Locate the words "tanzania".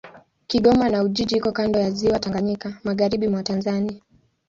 3.43-4.01